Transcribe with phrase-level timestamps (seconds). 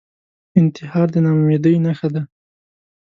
[0.61, 2.21] انتحار د ناامیدۍ نښه ده